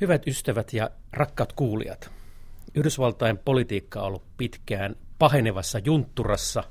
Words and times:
Hyvät 0.00 0.26
ystävät 0.26 0.72
ja 0.72 0.90
rakkaat 1.12 1.52
kuulijat, 1.52 2.10
Yhdysvaltain 2.74 3.38
politiikka 3.38 4.00
on 4.00 4.06
ollut 4.06 4.36
pitkään 4.36 4.96
pahenevassa 5.18 5.78
juntturassa. 5.78 6.64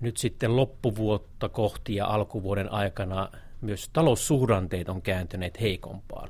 Nyt 0.00 0.16
sitten 0.16 0.56
loppuvuotta 0.56 1.48
kohti 1.48 1.94
ja 1.94 2.06
alkuvuoden 2.06 2.72
aikana 2.72 3.28
myös 3.60 3.90
taloussuhdanteet 3.92 4.88
on 4.88 5.02
kääntyneet 5.02 5.60
heikompaan. 5.60 6.28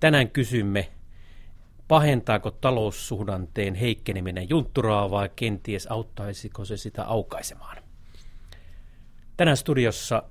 Tänään 0.00 0.30
kysymme, 0.30 0.92
pahentaako 1.88 2.50
taloussuhdanteen 2.50 3.74
heikkeneminen 3.74 4.50
juntturaa 4.50 5.10
vai 5.10 5.30
kenties 5.36 5.86
auttaisiko 5.86 6.64
se 6.64 6.76
sitä 6.76 7.04
aukaisemaan? 7.04 7.76
Tänään 9.36 9.56
studiossa 9.56 10.22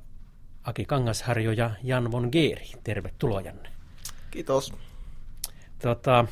Aki 0.63 0.85
Kangasharjo 0.85 1.51
ja 1.51 1.71
Jan 1.83 2.11
von 2.11 2.29
Geeri. 2.31 2.71
Tervetuloa 2.83 3.41
Janne. 3.41 3.80
Kiitos. 4.31 4.73
Tota, 5.81 6.25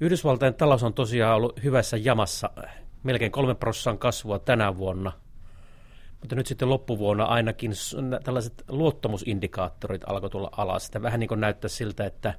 Yhdysvaltain 0.00 0.54
talous 0.54 0.82
on 0.82 0.94
tosiaan 0.94 1.36
ollut 1.36 1.62
hyvässä 1.62 1.96
jamassa, 1.96 2.50
melkein 3.02 3.32
kolme 3.32 3.54
prosenttia 3.54 4.00
kasvua 4.00 4.38
tänä 4.38 4.76
vuonna, 4.76 5.12
mutta 6.20 6.36
nyt 6.36 6.46
sitten 6.46 6.70
loppuvuonna 6.70 7.24
ainakin 7.24 7.72
tällaiset 8.24 8.64
luottamusindikaattorit 8.68 10.02
alkoi 10.06 10.30
tulla 10.30 10.50
alas. 10.56 10.86
Sitä 10.86 11.02
vähän 11.02 11.20
niin 11.20 11.28
kuin 11.28 11.40
näyttää 11.40 11.68
siltä, 11.68 12.06
että, 12.06 12.34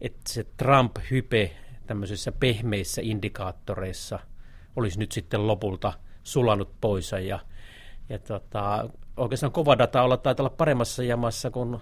että 0.00 0.32
se 0.32 0.46
Trump-hype 0.56 1.50
tämmöisissä 1.86 2.32
pehmeissä 2.32 3.00
indikaattoreissa 3.04 4.18
olisi 4.76 4.98
nyt 4.98 5.12
sitten 5.12 5.46
lopulta 5.46 5.92
sulanut 6.22 6.80
pois 6.80 7.12
ja, 7.12 7.38
ja 8.08 8.18
tota, 8.18 8.88
oikeastaan 9.16 9.52
kova 9.52 9.78
data 9.78 10.02
olla 10.02 10.16
taitaa 10.16 10.44
olla 10.44 10.56
paremmassa 10.56 11.02
jamassa 11.02 11.50
kuin 11.50 11.78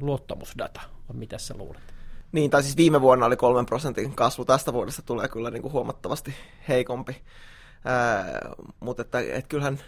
luottamusdata, 0.00 0.80
vai 1.08 1.16
mitä 1.16 1.38
sä 1.38 1.54
luulet? 1.58 1.94
Niin, 2.32 2.50
tai 2.50 2.62
siis 2.62 2.76
viime 2.76 3.00
vuonna 3.00 3.26
oli 3.26 3.36
kolmen 3.36 3.66
prosentin 3.66 4.14
kasvu, 4.14 4.44
tästä 4.44 4.72
vuodesta 4.72 5.02
tulee 5.02 5.28
kyllä 5.28 5.50
niin 5.50 5.62
kuin 5.62 5.72
huomattavasti 5.72 6.34
heikompi. 6.68 7.22
Ää, 7.84 8.40
mutta 8.80 9.02
että, 9.02 9.20
että 9.20 9.48
kyllähän 9.48 9.80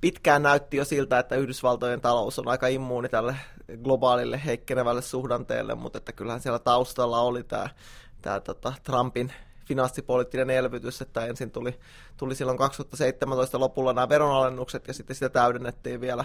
pitkään 0.00 0.42
näytti 0.42 0.76
jo 0.76 0.84
siltä, 0.84 1.18
että 1.18 1.36
Yhdysvaltojen 1.36 2.00
talous 2.00 2.38
on 2.38 2.48
aika 2.48 2.66
immuuni 2.66 3.08
tälle 3.08 3.36
globaalille 3.82 4.40
heikkenevälle 4.44 5.02
suhdanteelle, 5.02 5.74
mutta 5.74 5.98
että 5.98 6.12
kyllähän 6.12 6.40
siellä 6.40 6.58
taustalla 6.58 7.20
oli 7.20 7.44
tämä, 7.44 7.68
tämä 8.22 8.40
tota, 8.40 8.72
Trumpin 8.82 9.32
finanssipoliittinen 9.68 10.50
elvytys, 10.50 11.02
että 11.02 11.26
ensin 11.26 11.50
tuli, 11.50 11.78
tuli 12.16 12.34
silloin 12.34 12.58
2017 12.58 13.60
lopulla 13.60 13.92
nämä 13.92 14.08
veronalennukset 14.08 14.88
ja 14.88 14.94
sitten 14.94 15.16
sitä 15.16 15.28
täydennettiin 15.28 16.00
vielä, 16.00 16.24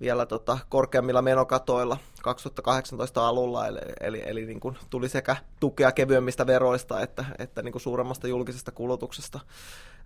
vielä 0.00 0.26
tota 0.26 0.58
korkeammilla 0.68 1.22
menokatoilla 1.22 1.96
2018 2.22 3.28
alulla, 3.28 3.66
eli, 3.66 3.78
eli, 4.00 4.22
eli 4.26 4.46
niin 4.46 4.60
kuin 4.60 4.78
tuli 4.90 5.08
sekä 5.08 5.36
tukea 5.60 5.92
kevyemmistä 5.92 6.46
veroista 6.46 7.00
että, 7.00 7.24
että 7.38 7.62
niin 7.62 7.72
kuin 7.72 7.82
suuremmasta 7.82 8.28
julkisesta 8.28 8.72
kulutuksesta. 8.72 9.40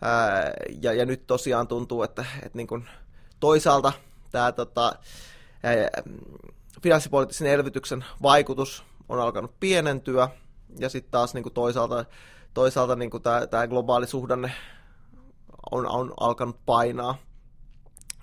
Ää, 0.03 0.53
ja, 0.83 0.93
ja 0.93 1.07
nyt 1.07 1.27
tosiaan 1.27 1.69
tuntuu, 1.69 2.03
että, 2.03 2.25
että 2.43 2.59
niin 2.59 2.67
kuin 2.67 2.89
toisaalta 3.41 3.93
tämä 4.31 4.53
tota, 4.53 4.93
ää, 5.63 6.03
finanssipoliittisen 6.83 7.47
elvytyksen 7.47 8.05
vaikutus 8.23 8.85
on 9.09 9.21
alkanut 9.21 9.61
pienentyä, 9.61 10.29
ja 10.79 10.89
sitten 10.89 11.11
taas 11.11 11.35
niin 11.35 11.43
kuin 11.43 11.53
toisaalta 11.53 12.05
toisaalta 12.59 12.97
niin 12.97 13.11
tämä, 13.51 13.67
globaali 13.67 14.07
suhdanne 14.07 14.53
on, 15.71 15.87
on 15.87 16.13
alkanut 16.21 16.57
painaa. 16.67 17.19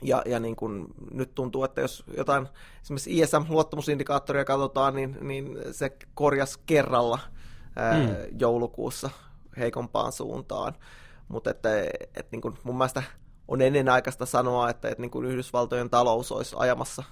Ja, 0.01 0.21
ja 0.25 0.39
niin 0.39 0.55
kuin 0.55 0.85
nyt 1.11 1.35
tuntuu, 1.35 1.63
että 1.63 1.81
jos 1.81 2.03
jotain 2.17 2.47
esimerkiksi 2.81 3.19
ISM-luottamusindikaattoria 3.19 4.45
katsotaan, 4.45 4.95
niin, 4.95 5.17
niin 5.21 5.57
se 5.71 5.97
korjas 6.13 6.57
kerralla 6.65 7.19
ää, 7.75 7.99
mm. 7.99 8.15
joulukuussa 8.39 9.09
heikompaan 9.57 10.11
suuntaan. 10.11 10.73
Mutta 11.27 11.51
että, 11.51 11.69
että 12.03 12.27
niin 12.31 12.41
kuin 12.41 12.57
mun 12.63 12.77
mielestä 12.77 13.03
on 13.47 13.61
ennen 13.61 13.89
aikaista 13.89 14.25
sanoa, 14.25 14.69
että, 14.69 14.89
että 14.89 15.01
niin 15.01 15.11
kuin 15.11 15.25
Yhdysvaltojen 15.25 15.89
talous 15.89 16.31
olisi 16.31 16.55
ajamassa 16.59 17.03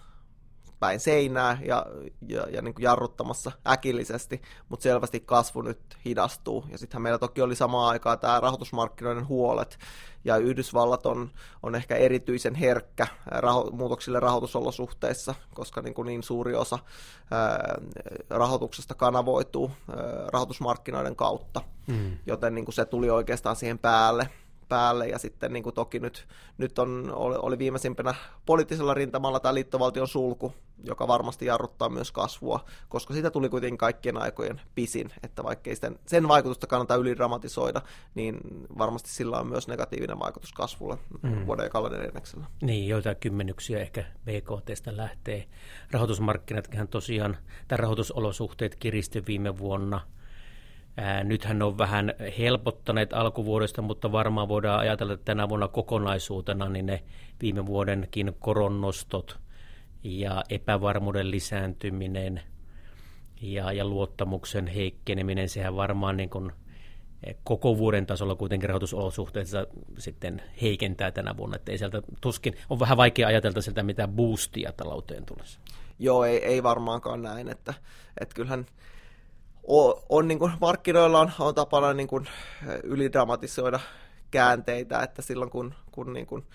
päin 0.79 0.99
seinää 0.99 1.57
ja, 1.65 1.85
ja, 2.27 2.47
ja 2.49 2.61
niin 2.61 2.73
kuin 2.73 2.83
jarruttamassa 2.83 3.51
äkillisesti, 3.67 4.41
mutta 4.69 4.83
selvästi 4.83 5.19
kasvu 5.19 5.61
nyt 5.61 5.79
hidastuu. 6.05 6.65
Ja 6.71 6.77
sittenhän 6.77 7.01
meillä 7.01 7.19
toki 7.19 7.41
oli 7.41 7.55
samaan 7.55 7.89
aikaan 7.89 8.19
tämä 8.19 8.39
rahoitusmarkkinoiden 8.39 9.27
huolet, 9.27 9.79
ja 10.25 10.37
Yhdysvallat 10.37 11.05
on, 11.05 11.31
on 11.63 11.75
ehkä 11.75 11.95
erityisen 11.95 12.55
herkkä 12.55 13.07
raho- 13.25 13.71
muutoksille 13.71 14.19
rahoitusolosuhteissa, 14.19 15.35
koska 15.53 15.81
niin, 15.81 15.93
kuin 15.93 16.05
niin 16.05 16.23
suuri 16.23 16.55
osa 16.55 16.79
ää, 17.31 17.75
rahoituksesta 18.29 18.95
kanavoituu 18.95 19.71
ää, 19.89 19.95
rahoitusmarkkinoiden 20.33 21.15
kautta, 21.15 21.61
mm. 21.87 22.17
joten 22.25 22.55
niin 22.55 22.65
kuin 22.65 22.75
se 22.75 22.85
tuli 22.85 23.09
oikeastaan 23.09 23.55
siihen 23.55 23.79
päälle 23.79 24.29
päälle 24.73 25.07
ja 25.07 25.19
sitten 25.19 25.53
niin 25.53 25.63
kuin 25.63 25.75
toki 25.75 25.99
nyt, 25.99 26.27
nyt 26.57 26.79
on, 26.79 27.11
oli, 27.15 27.35
oli 27.41 27.57
viimeisimpänä 27.57 28.15
poliittisella 28.45 28.93
rintamalla 28.93 29.39
tämä 29.39 29.53
liittovaltion 29.53 30.07
sulku, 30.07 30.53
joka 30.83 31.07
varmasti 31.07 31.45
jarruttaa 31.45 31.89
myös 31.89 32.11
kasvua, 32.11 32.65
koska 32.89 33.13
siitä 33.13 33.31
tuli 33.31 33.49
kuitenkin 33.49 33.77
kaikkien 33.77 34.21
aikojen 34.21 34.61
pisin, 34.75 35.09
että 35.23 35.43
vaikkei 35.43 35.75
sitten 35.75 35.99
sen 36.05 36.27
vaikutusta 36.27 36.67
kannata 36.67 36.95
ylidramatisoida, 36.95 37.81
niin 38.15 38.37
varmasti 38.77 39.09
sillä 39.09 39.37
on 39.37 39.47
myös 39.47 39.67
negatiivinen 39.67 40.19
vaikutus 40.19 40.53
kasvulle 40.53 40.97
mm. 41.21 41.45
vuoden 41.45 41.63
ja 41.63 41.69
kalenterineksellä. 41.69 42.45
Niin, 42.61 42.87
joitain 42.87 43.17
kymmenyksiä 43.19 43.79
ehkä 43.79 44.03
BKTstä 44.25 44.97
lähtee. 44.97 45.47
Rahoitusmarkkinatkin 45.91 46.87
tosiaan, 46.87 47.37
tai 47.67 47.77
rahoitusolosuhteet 47.77 48.75
kiristy 48.75 49.23
viime 49.27 49.57
vuonna– 49.57 50.01
Ää, 50.97 51.23
nythän 51.23 51.61
on 51.61 51.77
vähän 51.77 52.13
helpottaneet 52.37 53.13
alkuvuodesta, 53.13 53.81
mutta 53.81 54.11
varmaan 54.11 54.47
voidaan 54.47 54.79
ajatella, 54.79 55.13
että 55.13 55.25
tänä 55.25 55.49
vuonna 55.49 55.67
kokonaisuutena 55.67 56.69
niin 56.69 56.85
ne 56.85 57.03
viime 57.41 57.65
vuodenkin 57.65 58.35
koronnostot 58.39 59.39
ja 60.03 60.43
epävarmuuden 60.49 61.31
lisääntyminen 61.31 62.41
ja, 63.41 63.71
ja 63.71 63.85
luottamuksen 63.85 64.67
heikkeneminen, 64.67 65.49
sehän 65.49 65.75
varmaan 65.75 66.17
niin 66.17 66.29
kuin 66.29 66.51
koko 67.43 67.77
vuoden 67.77 68.05
tasolla 68.05 68.35
kuitenkin 68.35 68.69
rahoitusolosuhteissa 68.69 69.67
sitten 69.97 70.41
heikentää 70.61 71.11
tänä 71.11 71.37
vuonna, 71.37 71.55
että 71.55 71.71
ei 71.71 71.77
sieltä 71.77 72.01
tuskin, 72.21 72.53
on 72.69 72.79
vähän 72.79 72.97
vaikea 72.97 73.27
ajatella 73.27 73.61
sieltä 73.61 73.83
mitä 73.83 74.07
boostia 74.07 74.71
talouteen 74.77 75.25
tulisi. 75.25 75.59
Joo, 75.99 76.25
ei, 76.25 76.45
ei 76.45 76.63
varmaankaan 76.63 77.21
näin, 77.21 77.49
että, 77.49 77.73
että 78.19 78.35
kyllähän 78.35 78.65
on, 79.67 79.93
on 80.09 80.27
niin 80.27 80.39
kuin, 80.39 80.51
markkinoilla 80.61 81.19
on, 81.19 81.31
on 81.39 81.55
tapana 81.55 81.93
niin 81.93 82.07
kuin, 82.07 82.27
ylidramatisoida 82.83 83.79
käänteitä, 84.31 84.99
että 84.99 85.21
silloin 85.21 85.51
kun, 85.51 85.73
kun 85.91 86.13
niin 86.13 86.25
kuin, 86.25 86.45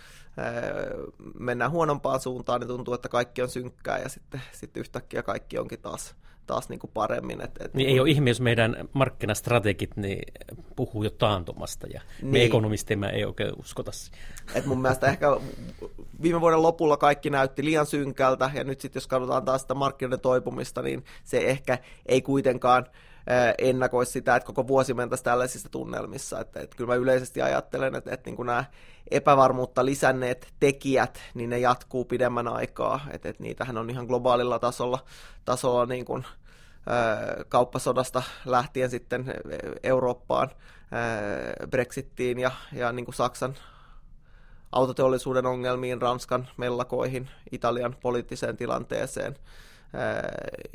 mennään 1.38 1.70
huonompaan 1.70 2.20
suuntaan, 2.20 2.60
niin 2.60 2.68
tuntuu, 2.68 2.94
että 2.94 3.08
kaikki 3.08 3.42
on 3.42 3.48
synkkää 3.48 3.98
ja 3.98 4.08
sitten, 4.08 4.42
sitten 4.52 4.80
yhtäkkiä 4.80 5.22
kaikki 5.22 5.58
onkin 5.58 5.80
taas, 5.80 6.14
taas 6.48 6.68
niin 6.68 6.78
kuin 6.78 6.90
paremmin. 6.94 7.40
Et, 7.40 7.50
et, 7.60 7.74
niin 7.74 7.88
ei 7.88 8.00
ole 8.00 8.10
ihme, 8.10 8.30
jos 8.30 8.40
meidän 8.40 8.88
markkinastrategit 8.92 9.96
niin 9.96 10.32
puhuu 10.76 11.02
jo 11.02 11.10
taantumasta 11.10 11.86
ja 11.86 12.00
niin. 12.22 12.32
me 12.32 12.44
ekonomistimme 12.44 13.08
ei 13.08 13.24
oikein 13.24 13.52
uskota 13.58 13.90
Et 14.54 14.66
mun 14.66 14.82
mielestä 14.82 15.06
ehkä 15.06 15.26
viime 16.22 16.40
vuoden 16.40 16.62
lopulla 16.62 16.96
kaikki 16.96 17.30
näytti 17.30 17.64
liian 17.64 17.86
synkältä 17.86 18.50
ja 18.54 18.64
nyt 18.64 18.80
sitten 18.80 19.00
jos 19.00 19.06
katsotaan 19.06 19.44
taas 19.44 19.60
sitä 19.60 19.74
markkinoiden 19.74 20.20
toipumista, 20.20 20.82
niin 20.82 21.04
se 21.24 21.38
ehkä 21.38 21.78
ei 22.06 22.22
kuitenkaan 22.22 22.86
ennakoi 23.58 24.06
sitä, 24.06 24.36
että 24.36 24.46
koko 24.46 24.66
vuosi 24.66 24.94
mentäisi 24.94 25.24
tällaisissa 25.24 25.68
tunnelmissa. 25.68 26.40
Että, 26.40 26.60
että 26.60 26.76
kyllä 26.76 26.88
mä 26.88 26.94
yleisesti 26.94 27.42
ajattelen, 27.42 27.94
että, 27.94 28.14
että 28.14 28.30
niin 28.30 28.36
kuin 28.36 28.46
nämä 28.46 28.64
epävarmuutta 29.10 29.84
lisänneet 29.84 30.52
tekijät, 30.60 31.20
niin 31.34 31.50
ne 31.50 31.58
jatkuu 31.58 32.04
pidemmän 32.04 32.48
aikaa. 32.48 33.00
Että, 33.10 33.28
että 33.28 33.42
niitähän 33.42 33.78
on 33.78 33.90
ihan 33.90 34.06
globaalilla 34.06 34.58
tasolla, 34.58 34.98
tasolla 35.44 35.86
niin 35.86 36.04
kuin, 36.04 36.24
kauppasodasta 37.48 38.22
lähtien 38.44 38.90
sitten 38.90 39.34
Eurooppaan, 39.82 40.50
Brexittiin 41.70 42.38
ja, 42.38 42.50
ja 42.72 42.92
niin 42.92 43.04
kuin 43.04 43.14
Saksan 43.14 43.54
autoteollisuuden 44.72 45.46
ongelmiin, 45.46 46.02
Ranskan 46.02 46.48
mellakoihin, 46.56 47.30
Italian 47.52 47.96
poliittiseen 48.02 48.56
tilanteeseen– 48.56 49.36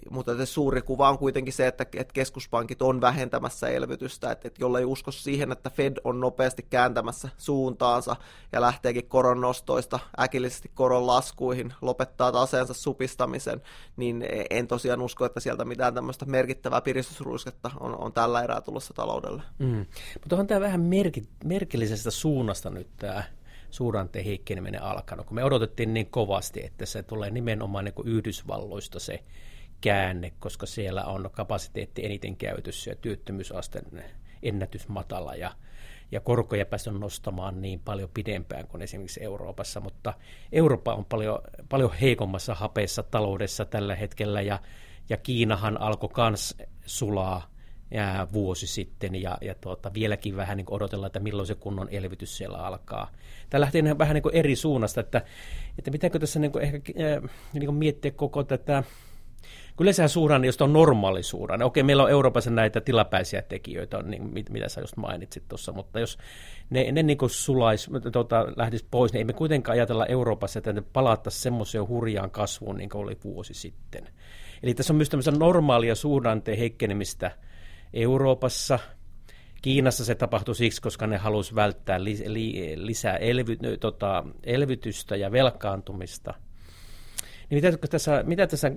mutta 0.09 0.37
se 0.37 0.45
suuri 0.45 0.81
kuva 0.81 1.09
on 1.09 1.17
kuitenkin 1.17 1.53
se, 1.53 1.67
että, 1.67 1.85
että 1.95 2.13
keskuspankit 2.13 2.81
on 2.81 3.01
vähentämässä 3.01 3.67
elvytystä, 3.67 4.31
että, 4.31 4.49
jolla 4.59 4.79
ei 4.79 4.85
usko 4.85 5.11
siihen, 5.11 5.51
että 5.51 5.69
Fed 5.69 5.97
on 6.03 6.19
nopeasti 6.19 6.65
kääntämässä 6.69 7.29
suuntaansa 7.37 8.15
ja 8.51 8.61
lähteekin 8.61 9.07
koron 9.07 9.41
nostoista 9.41 9.99
äkillisesti 10.19 10.71
koron 10.73 11.07
laskuihin, 11.07 11.73
lopettaa 11.81 12.31
taseensa 12.31 12.73
supistamisen, 12.73 13.61
niin 13.97 14.25
en 14.49 14.67
tosiaan 14.67 15.01
usko, 15.01 15.25
että 15.25 15.39
sieltä 15.39 15.65
mitään 15.65 15.93
tämmöistä 15.93 16.25
merkittävää 16.25 16.81
piristysruisketta 16.81 17.71
on, 17.79 17.97
on 17.97 18.13
tällä 18.13 18.43
erää 18.43 18.61
tulossa 18.61 18.93
taloudelle. 18.93 19.41
Mm. 19.59 19.85
Mutta 20.19 20.35
on 20.35 20.47
tämä 20.47 20.61
vähän 20.61 20.81
merki, 20.81 21.27
merkillisestä 21.43 22.11
suunnasta 22.11 22.69
nyt 22.69 22.87
tämä 22.97 23.23
suhdanteen 23.73 24.25
heikkeneminen 24.25 24.83
alkanut, 24.83 25.25
kun 25.25 25.35
me 25.35 25.43
odotettiin 25.43 25.93
niin 25.93 26.09
kovasti, 26.09 26.65
että 26.65 26.85
se 26.85 27.03
tulee 27.03 27.29
nimenomaan 27.29 27.85
niin 27.85 28.07
Yhdysvalloista 28.07 28.99
se 28.99 29.23
käänne, 29.81 30.33
koska 30.39 30.65
siellä 30.65 31.05
on 31.05 31.29
kapasiteetti 31.31 32.05
eniten 32.05 32.35
käytössä 32.35 32.91
ja 32.91 32.95
työttömyysaste 32.95 33.81
ennätysmatala 34.43 35.35
ja, 35.35 35.51
ja 36.11 36.19
korkoja 36.19 36.65
päästä 36.65 36.91
nostamaan 36.91 37.61
niin 37.61 37.79
paljon 37.79 38.09
pidempään 38.13 38.67
kuin 38.67 38.81
esimerkiksi 38.81 39.23
Euroopassa, 39.23 39.79
mutta 39.79 40.13
Eurooppa 40.51 40.93
on 40.93 41.05
paljon, 41.05 41.39
paljon 41.69 41.93
heikommassa 41.93 42.55
hapeessa 42.55 43.03
taloudessa 43.03 43.65
tällä 43.65 43.95
hetkellä 43.95 44.41
ja, 44.41 44.59
ja 45.09 45.17
Kiinahan 45.17 45.81
alkoi 45.81 46.09
kans 46.13 46.57
sulaa 46.85 47.52
ja 47.93 48.27
vuosi 48.33 48.67
sitten 48.67 49.21
ja, 49.21 49.37
ja 49.41 49.55
tuota, 49.55 49.93
vieläkin 49.93 50.35
vähän 50.35 50.57
niin 50.57 50.65
odotellaan, 50.69 51.07
että 51.07 51.19
milloin 51.19 51.47
se 51.47 51.55
kunnon 51.55 51.87
elvytys 51.91 52.37
siellä 52.37 52.57
alkaa. 52.57 53.11
Tämä 53.49 53.61
lähtee 53.61 53.97
vähän 53.97 54.13
niin 54.13 54.33
eri 54.33 54.55
suunnasta, 54.55 55.01
että, 55.01 55.21
että 55.77 55.91
pitääkö 55.91 56.19
tässä 56.19 56.39
niin 56.39 56.59
ehkä 56.61 56.93
äh, 57.23 57.29
niin 57.53 57.75
miettiä 57.75 58.11
koko 58.11 58.43
tätä 58.43 58.83
Kyllä 59.77 59.93
sehän 59.93 60.09
suhdanne, 60.09 60.47
jos 60.47 60.61
on 60.61 60.73
normaali 60.73 61.23
suhdanne, 61.23 61.65
okei, 61.65 61.83
meillä 61.83 62.03
on 62.03 62.09
Euroopassa 62.09 62.51
näitä 62.51 62.81
tilapäisiä 62.81 63.41
tekijöitä, 63.41 64.01
niin, 64.01 64.33
mit, 64.33 64.49
mitä 64.49 64.69
sä 64.69 64.81
just 64.81 64.97
mainitsit 64.97 65.43
tuossa, 65.47 65.71
mutta 65.71 65.99
jos 65.99 66.17
ne, 66.69 66.91
ne 66.91 67.03
niin 67.03 67.17
sulais, 67.27 67.89
tuota, 68.11 68.45
lähtisi 68.55 68.85
pois, 68.91 69.13
niin 69.13 69.17
ei 69.17 69.25
me 69.25 69.33
kuitenkaan 69.33 69.73
ajatella 69.73 70.05
Euroopassa, 70.05 70.59
että 70.59 70.73
ne 70.73 70.83
palattaisiin 70.93 71.41
semmoiseen 71.41 71.87
hurjaan 71.87 72.31
kasvuun, 72.31 72.77
niin 72.77 72.89
kuin 72.89 73.01
oli 73.01 73.17
vuosi 73.23 73.53
sitten. 73.53 74.09
Eli 74.63 74.73
tässä 74.73 74.93
on 74.93 74.97
myös 74.97 75.09
tämmöistä 75.09 75.31
normaalia 75.31 75.95
suhdanteen 75.95 76.57
heikkenemistä 76.57 77.31
Euroopassa, 77.93 78.79
Kiinassa 79.61 80.05
se 80.05 80.15
tapahtui 80.15 80.55
siksi, 80.55 80.81
koska 80.81 81.07
ne 81.07 81.17
halusi 81.17 81.55
välttää 81.55 82.03
li, 82.03 82.23
li, 82.27 82.73
lisää 82.75 83.17
elvy, 83.17 83.57
tota, 83.79 84.23
elvytystä 84.43 85.15
ja 85.15 85.31
velkaantumista– 85.31 86.33
niin 87.53 87.63
mitä 87.63 87.87
tässä, 87.87 88.23
mitä 88.27 88.47
tässä 88.47 88.71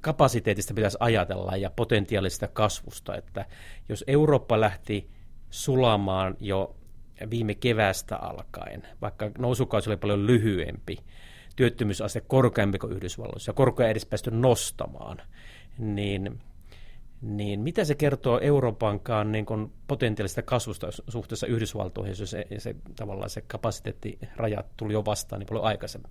kapasiteetista 0.00 0.74
pitäisi 0.74 0.96
ajatella 1.00 1.56
ja 1.56 1.70
potentiaalista 1.70 2.48
kasvusta, 2.48 3.16
että 3.16 3.46
jos 3.88 4.04
Eurooppa 4.06 4.60
lähti 4.60 5.10
sulamaan 5.50 6.36
jo 6.40 6.76
viime 7.30 7.54
kevästä 7.54 8.16
alkaen, 8.16 8.82
vaikka 9.02 9.30
nousukausi 9.38 9.90
oli 9.90 9.96
paljon 9.96 10.26
lyhyempi, 10.26 10.96
työttömyysaste 11.56 12.20
korkeampi 12.20 12.78
kuin 12.78 12.92
Yhdysvalloissa 12.92 13.50
ja 13.50 13.54
korkoja 13.54 13.88
edes 13.88 14.06
päästy 14.06 14.30
nostamaan, 14.30 15.22
niin, 15.78 16.40
niin 17.24 17.60
mitä 17.60 17.84
se 17.84 17.94
kertoo 17.94 18.40
Euroopankaan 18.42 19.32
niin 19.32 19.46
kuin 19.46 19.72
potentiaalista 19.86 20.42
kasvusta 20.42 20.88
suhteessa 21.08 21.46
Yhdysvaltoihin, 21.46 22.14
jos 22.18 22.30
se, 22.30 22.46
se, 22.58 22.76
tavallaan 22.96 23.30
se 23.30 23.40
kapasiteettirajat 23.40 24.66
tuli 24.76 24.92
jo 24.92 25.04
vastaan 25.04 25.40
niin 25.40 25.46
paljon 25.46 25.64
aikaisemmin? 25.64 26.10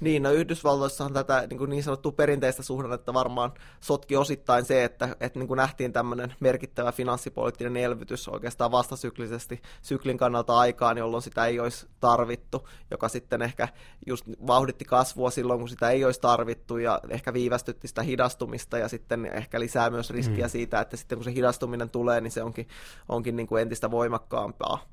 Niin, 0.00 0.22
no 0.22 0.30
Yhdysvalloissahan 0.30 1.12
tätä 1.12 1.46
niin, 1.50 1.58
kuin 1.58 1.70
niin 1.70 1.82
sanottua 1.82 2.12
perinteistä 2.12 2.62
suhdannetta 2.62 3.14
varmaan 3.14 3.52
sotki 3.80 4.16
osittain 4.16 4.64
se, 4.64 4.84
että, 4.84 5.16
että 5.20 5.38
niin 5.38 5.48
kuin 5.48 5.56
nähtiin 5.56 5.92
tämmöinen 5.92 6.34
merkittävä 6.40 6.92
finanssipoliittinen 6.92 7.76
elvytys 7.76 8.28
oikeastaan 8.28 8.70
vastasyklisesti 8.70 9.62
syklin 9.82 10.18
kannalta 10.18 10.58
aikaan, 10.58 10.98
jolloin 10.98 11.22
sitä 11.22 11.46
ei 11.46 11.60
olisi 11.60 11.86
tarvittu, 12.00 12.68
joka 12.90 13.08
sitten 13.08 13.42
ehkä 13.42 13.68
just 14.06 14.24
vauhditti 14.46 14.84
kasvua 14.84 15.30
silloin, 15.30 15.60
kun 15.60 15.68
sitä 15.68 15.90
ei 15.90 16.04
olisi 16.04 16.20
tarvittu 16.20 16.78
ja 16.78 17.00
ehkä 17.08 17.32
viivästytti 17.32 17.88
sitä 17.88 18.02
hidastumista 18.02 18.78
ja 18.78 18.88
sitten 18.88 19.26
ehkä 19.26 19.60
lisää 19.60 19.90
myös 19.90 20.10
riskiä 20.10 20.46
mm. 20.46 20.50
siitä, 20.50 20.80
että 20.80 20.96
sitten 20.96 21.18
kun 21.18 21.24
se 21.24 21.34
hidastuminen 21.34 21.90
tulee, 21.90 22.20
niin 22.20 22.30
se 22.30 22.42
onkin, 22.42 22.68
onkin 23.08 23.36
niin 23.36 23.46
kuin 23.46 23.62
entistä 23.62 23.90
voimakkaampaa. 23.90 24.84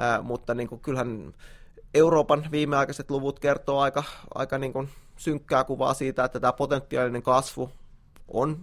Äh, 0.00 0.24
mutta 0.24 0.54
niin 0.54 0.68
kuin 0.68 0.80
kyllähän 0.80 1.34
Euroopan 1.96 2.48
viimeaikaiset 2.50 3.10
luvut 3.10 3.40
kertoo 3.40 3.80
aika, 3.80 4.04
aika 4.34 4.58
niin 4.58 4.72
kuin 4.72 4.88
synkkää 5.16 5.64
kuvaa 5.64 5.94
siitä, 5.94 6.24
että 6.24 6.40
tämä 6.40 6.52
potentiaalinen 6.52 7.22
kasvu 7.22 7.70
on 8.28 8.60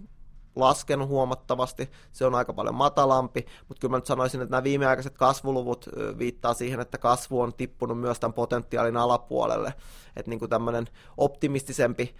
laskenut 0.56 1.08
huomattavasti, 1.08 1.90
se 2.12 2.26
on 2.26 2.34
aika 2.34 2.52
paljon 2.52 2.74
matalampi, 2.74 3.46
mutta 3.68 3.80
kyllä 3.80 3.92
mä 3.92 3.96
nyt 3.96 4.06
sanoisin, 4.06 4.40
että 4.42 4.50
nämä 4.50 4.64
viimeaikaiset 4.64 5.18
kasvuluvut 5.18 5.86
viittaa 6.18 6.54
siihen, 6.54 6.80
että 6.80 6.98
kasvu 6.98 7.40
on 7.40 7.54
tippunut 7.54 8.00
myös 8.00 8.20
tämän 8.20 8.34
potentiaalin 8.34 8.96
alapuolelle, 8.96 9.74
että 10.16 10.30
niin 10.30 10.38
kuin 10.38 10.50
tämmöinen 10.50 10.86
optimistisempi 11.16 12.14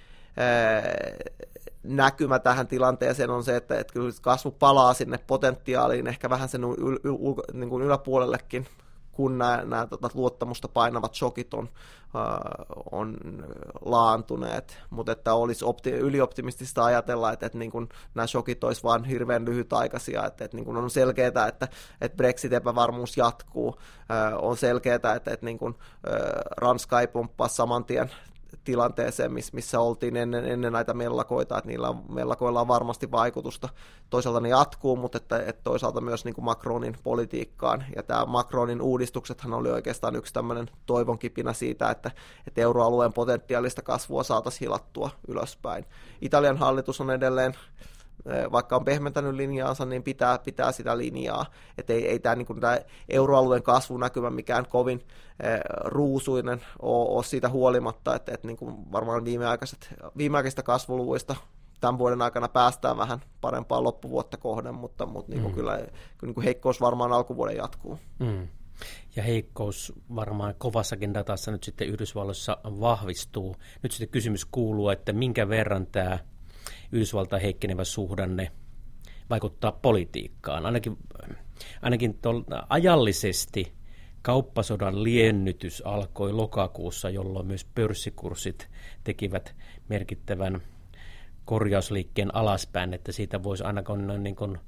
näkymä 1.82 2.38
tähän 2.38 2.66
tilanteeseen 2.66 3.30
on 3.30 3.44
se, 3.44 3.56
että, 3.56 3.78
että 3.78 3.92
kyllä 3.92 4.10
kasvu 4.20 4.50
palaa 4.50 4.94
sinne 4.94 5.18
potentiaaliin 5.18 6.06
ehkä 6.06 6.30
vähän 6.30 6.48
sen 6.48 6.64
yl, 6.64 6.74
yl, 6.78 6.98
yl, 7.04 7.34
niin 7.52 7.70
kuin 7.70 7.82
yläpuolellekin 7.82 8.66
kun 9.14 9.38
nämä, 9.38 9.62
nämä 9.64 9.86
tota, 9.86 10.10
luottamusta 10.14 10.68
painavat 10.68 11.14
shokit 11.14 11.54
on, 11.54 11.68
äh, 12.16 12.22
on 12.92 13.16
laantuneet, 13.84 14.78
mutta 14.90 15.12
että 15.12 15.34
olisi 15.34 15.64
opti- 15.64 15.90
ylioptimistista 15.90 16.84
ajatella, 16.84 17.32
että, 17.32 17.46
että 17.46 17.58
niin 17.58 17.70
kuin 17.70 17.88
nämä 18.14 18.26
shokit 18.26 18.64
olisi 18.64 18.82
vain 18.82 19.04
hirveän 19.04 19.44
lyhytaikaisia, 19.44 20.26
että, 20.26 20.44
että 20.44 20.56
niin 20.56 20.64
kuin 20.64 20.76
on 20.76 20.90
selkeää, 20.90 21.28
että, 21.28 21.68
että 22.00 22.16
Brexit-epävarmuus 22.16 23.16
jatkuu, 23.16 23.78
äh, 24.10 24.44
on 24.44 24.56
selkeää, 24.56 24.94
että, 24.94 25.14
että 25.14 25.46
niin 25.46 25.58
kuin, 25.58 25.74
äh, 26.08 26.20
Ranska 26.56 27.00
ei 27.00 27.06
pomppaa 27.06 27.48
saman 27.48 27.84
tien 27.84 28.10
tilanteeseen, 28.64 29.32
missä 29.32 29.80
oltiin 29.80 30.16
ennen, 30.16 30.44
ennen 30.44 30.72
näitä 30.72 30.94
mellakoita, 30.94 31.58
että 31.58 31.68
niillä 31.68 31.94
mellakoilla 32.08 32.60
on 32.60 32.68
varmasti 32.68 33.10
vaikutusta. 33.10 33.68
Toisaalta 34.10 34.40
ne 34.40 34.48
jatkuu, 34.48 34.96
mutta 34.96 35.18
että, 35.18 35.38
että 35.38 35.62
toisaalta 35.64 36.00
myös 36.00 36.24
niin 36.24 36.34
kuin 36.34 36.44
Macronin 36.44 36.96
politiikkaan. 37.02 37.84
Ja 37.96 38.02
tämä 38.02 38.24
Macronin 38.26 38.82
uudistuksethan 38.82 39.54
oli 39.54 39.70
oikeastaan 39.70 40.16
yksi 40.16 40.32
tämmöinen 40.32 40.70
toivonkipinä 40.86 41.52
siitä, 41.52 41.90
että, 41.90 42.10
että 42.46 42.60
euroalueen 42.60 43.12
potentiaalista 43.12 43.82
kasvua 43.82 44.22
saataisiin 44.22 44.60
hilattua 44.60 45.10
ylöspäin. 45.28 45.84
Italian 46.20 46.58
hallitus 46.58 47.00
on 47.00 47.10
edelleen 47.10 47.54
vaikka 48.52 48.76
on 48.76 48.84
pehmentänyt 48.84 49.34
linjaansa, 49.34 49.84
niin 49.84 50.02
pitää, 50.02 50.38
pitää 50.38 50.72
sitä 50.72 50.98
linjaa. 50.98 51.46
Että 51.78 51.92
ei, 51.92 52.08
ei 52.08 52.18
tämä, 52.18 52.34
niin 52.34 52.60
tämä 52.60 52.78
euroalueen 53.08 53.62
kasvunäkymä 53.62 54.30
mikään 54.30 54.66
kovin 54.68 55.04
ruusuinen 55.84 56.60
ole, 56.82 57.08
ole 57.16 57.24
siitä 57.24 57.48
huolimatta, 57.48 58.14
että, 58.14 58.34
että 58.34 58.46
niin 58.46 58.56
kuin 58.56 58.92
varmaan 58.92 59.24
viimeaikaiset, 59.24 59.94
viimeaikaisista 60.16 60.62
kasvuluvuista 60.62 61.36
tämän 61.80 61.98
vuoden 61.98 62.22
aikana 62.22 62.48
päästään 62.48 62.96
vähän 62.96 63.20
parempaan 63.40 63.84
loppuvuotta 63.84 64.36
kohden, 64.36 64.74
mutta, 64.74 65.06
mutta 65.06 65.32
niin 65.32 65.42
kuin 65.42 65.52
mm. 65.52 65.56
kyllä 65.56 65.78
niin 66.22 66.34
kuin 66.34 66.44
heikkous 66.44 66.80
varmaan 66.80 67.12
alkuvuoden 67.12 67.56
jatkuu. 67.56 67.98
Mm. 68.18 68.48
Ja 69.16 69.22
heikkous 69.22 69.92
varmaan 70.14 70.54
kovassakin 70.58 71.14
datassa 71.14 71.50
nyt 71.50 71.64
sitten 71.64 71.88
Yhdysvalloissa 71.88 72.58
vahvistuu. 72.64 73.56
Nyt 73.82 73.92
sitten 73.92 74.08
kysymys 74.08 74.44
kuuluu, 74.44 74.88
että 74.88 75.12
minkä 75.12 75.48
verran 75.48 75.86
tämä 75.86 76.18
Yhdysvaltain 76.94 77.42
heikkenevä 77.42 77.84
suhdanne 77.84 78.50
vaikuttaa 79.30 79.72
politiikkaan. 79.72 80.66
Ainakin, 80.66 80.96
ainakin 81.82 82.18
tol, 82.18 82.42
ajallisesti 82.68 83.72
kauppasodan 84.22 85.02
liennytys 85.02 85.82
alkoi 85.86 86.32
lokakuussa, 86.32 87.10
jolloin 87.10 87.46
myös 87.46 87.64
pörssikurssit 87.64 88.68
tekivät 89.04 89.54
merkittävän 89.88 90.62
korjausliikkeen 91.44 92.34
alaspäin, 92.34 92.94
että 92.94 93.12
siitä 93.12 93.42
voisi 93.42 93.64
ainakin 93.64 94.22
niin 94.22 94.36
kuin, 94.36 94.58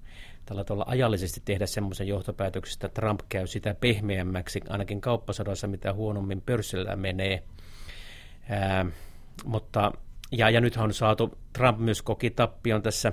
tällä 0.46 0.64
tavalla 0.64 0.84
ajallisesti 0.88 1.42
tehdä 1.44 1.66
semmoisen 1.66 2.08
johtopäätöksen, 2.08 2.74
että 2.74 3.00
Trump 3.00 3.20
käy 3.28 3.46
sitä 3.46 3.74
pehmeämmäksi, 3.74 4.60
ainakin 4.68 5.00
kauppasodassa, 5.00 5.66
mitä 5.66 5.92
huonommin 5.92 6.42
pörssillä 6.42 6.96
menee. 6.96 7.42
Ää, 8.48 8.86
mutta 9.44 9.92
ja, 10.32 10.50
ja 10.50 10.60
nythän 10.60 10.84
on 10.84 10.94
saatu, 10.94 11.38
Trump 11.52 11.78
myös 11.78 12.02
koki 12.02 12.30
tappion 12.30 12.82
tässä 12.82 13.12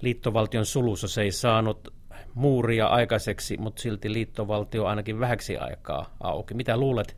liittovaltion 0.00 0.66
sulussa. 0.66 1.08
Se 1.08 1.22
ei 1.22 1.32
saanut 1.32 1.94
muuria 2.34 2.86
aikaiseksi, 2.86 3.56
mutta 3.56 3.82
silti 3.82 4.12
liittovaltio 4.12 4.86
ainakin 4.86 5.20
vähäksi 5.20 5.56
aikaa 5.56 6.14
auki. 6.20 6.54
Mitä 6.54 6.76
luulet, 6.76 7.16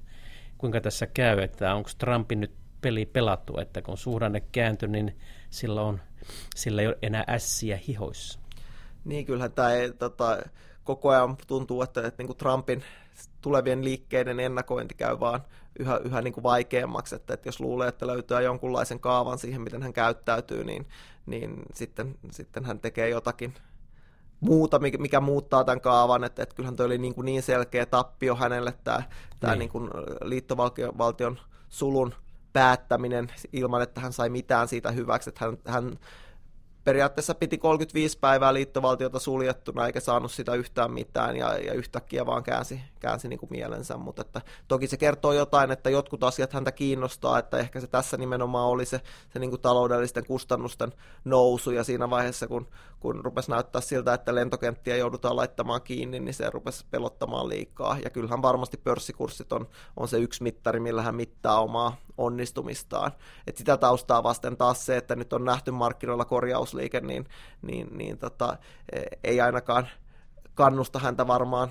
kuinka 0.58 0.80
tässä 0.80 1.06
käy, 1.06 1.38
että 1.38 1.74
onko 1.74 1.90
Trumpin 1.98 2.40
nyt 2.40 2.52
peli 2.80 3.06
pelattu, 3.06 3.58
että 3.58 3.82
kun 3.82 3.98
suhdanne 3.98 4.40
kääntyi, 4.40 4.88
niin 4.88 5.18
sillä, 5.50 5.82
on, 5.82 6.00
sillä 6.56 6.82
ei 6.82 6.88
ole 6.88 6.98
enää 7.02 7.24
ässiä 7.28 7.78
hihoissa? 7.88 8.40
Niin, 9.04 9.26
kyllähän 9.26 9.52
tämä 9.52 9.70
tota, 9.98 10.38
koko 10.84 11.10
ajan 11.10 11.36
tuntuu, 11.46 11.82
että, 11.82 12.06
että 12.06 12.22
niin 12.22 12.36
Trumpin 12.36 12.82
tulevien 13.40 13.84
liikkeiden 13.84 14.40
ennakointi 14.40 14.94
käy 14.94 15.20
vaan 15.20 15.40
yhä, 15.78 16.00
yhä 16.04 16.22
niin 16.22 16.34
kuin 16.34 16.44
vaikeammaksi, 16.44 17.14
että, 17.14 17.34
että 17.34 17.48
jos 17.48 17.60
luulee, 17.60 17.88
että 17.88 18.06
löytää 18.06 18.40
jonkunlaisen 18.40 19.00
kaavan 19.00 19.38
siihen, 19.38 19.60
miten 19.60 19.82
hän 19.82 19.92
käyttäytyy, 19.92 20.64
niin, 20.64 20.86
niin 21.26 21.56
sitten, 21.74 22.14
sitten 22.30 22.64
hän 22.64 22.80
tekee 22.80 23.08
jotakin 23.08 23.54
muuta, 24.40 24.78
mikä 24.78 25.20
muuttaa 25.20 25.64
tämän 25.64 25.80
kaavan, 25.80 26.24
että, 26.24 26.42
että 26.42 26.54
kyllähän 26.54 26.76
toi 26.76 26.86
oli 26.86 26.98
niin, 26.98 27.14
kuin 27.14 27.24
niin 27.24 27.42
selkeä 27.42 27.86
tappio 27.86 28.36
hänelle 28.36 28.74
tämä, 28.84 29.02
tämä 29.40 29.52
niin. 29.52 29.58
Niin 29.58 29.68
kuin 29.68 29.90
liittovaltion 30.24 31.38
sulun 31.68 32.14
päättäminen 32.52 33.28
ilman, 33.52 33.82
että 33.82 34.00
hän 34.00 34.12
sai 34.12 34.28
mitään 34.28 34.68
siitä 34.68 34.90
hyväksi, 34.90 35.30
että 35.30 35.44
hän, 35.44 35.58
hän 35.66 35.98
periaatteessa 36.84 37.34
piti 37.34 37.58
35 37.58 38.18
päivää 38.18 38.54
liittovaltiota 38.54 39.18
suljettuna 39.18 39.86
eikä 39.86 40.00
saanut 40.00 40.32
sitä 40.32 40.54
yhtään 40.54 40.92
mitään 40.92 41.36
ja, 41.36 41.58
ja 41.58 41.72
yhtäkkiä 41.72 42.26
vaan 42.26 42.42
käänsi, 42.42 42.80
käänsi 43.00 43.28
niin 43.28 43.38
kuin 43.38 43.50
mielensä, 43.52 43.96
mutta 43.96 44.22
että, 44.22 44.40
toki 44.68 44.86
se 44.86 44.96
kertoo 44.96 45.32
jotain, 45.32 45.70
että 45.70 45.90
jotkut 45.90 46.24
asiat 46.24 46.52
häntä 46.52 46.72
kiinnostaa, 46.72 47.38
että 47.38 47.58
ehkä 47.58 47.80
se 47.80 47.86
tässä 47.86 48.16
nimenomaan 48.16 48.68
oli 48.68 48.86
se, 48.86 49.00
se 49.32 49.38
niin 49.38 49.50
kuin 49.50 49.62
taloudellisten 49.62 50.26
kustannusten 50.26 50.92
nousu 51.24 51.70
ja 51.70 51.84
siinä 51.84 52.10
vaiheessa, 52.10 52.46
kun, 52.46 52.68
kun 53.02 53.24
rupesi 53.24 53.50
näyttää 53.50 53.80
siltä, 53.80 54.14
että 54.14 54.34
lentokenttiä 54.34 54.96
joudutaan 54.96 55.36
laittamaan 55.36 55.82
kiinni, 55.82 56.20
niin 56.20 56.34
se 56.34 56.50
rupesi 56.50 56.84
pelottamaan 56.90 57.48
liikaa 57.48 57.98
ja 58.04 58.10
kyllähän 58.10 58.42
varmasti 58.42 58.76
pörssikurssit 58.76 59.52
on, 59.52 59.68
on 59.96 60.08
se 60.08 60.18
yksi 60.18 60.42
mittari, 60.42 60.80
millä 60.80 61.02
hän 61.02 61.14
mittaa 61.14 61.60
omaa 61.60 61.96
onnistumistaan. 62.18 63.12
Et 63.46 63.56
sitä 63.56 63.76
taustaa 63.76 64.22
vasten 64.22 64.56
taas 64.56 64.86
se, 64.86 64.96
että 64.96 65.16
nyt 65.16 65.32
on 65.32 65.44
nähty 65.44 65.70
markkinoilla 65.70 66.24
korjausliike, 66.24 67.00
niin, 67.00 67.28
niin, 67.62 67.98
niin 67.98 68.18
tota, 68.18 68.56
e, 68.92 69.02
ei 69.24 69.40
ainakaan 69.40 69.88
kannusta 70.54 70.98
häntä 70.98 71.26
varmaan 71.26 71.70